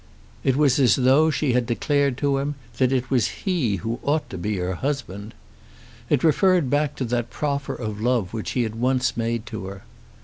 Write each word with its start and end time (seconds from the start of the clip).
It 0.43 0.55
was 0.55 0.79
as 0.79 0.95
though 0.95 1.29
she 1.29 1.53
had 1.53 1.67
declared 1.67 2.17
to 2.17 2.39
him 2.39 2.55
that 2.79 2.91
it 2.91 3.11
was 3.11 3.27
he 3.45 3.75
who 3.75 3.99
ought 4.01 4.27
to 4.31 4.37
be 4.39 4.57
her 4.57 4.73
husband. 4.73 5.35
It 6.09 6.23
referred 6.23 6.71
back 6.71 6.95
to 6.95 7.05
that 7.05 7.29
proffer 7.29 7.75
of 7.75 8.01
love 8.01 8.33
which 8.33 8.53
he 8.53 8.63
had 8.63 8.73
once 8.73 9.15
made 9.15 9.45
to 9.45 9.65
her. 9.67 9.83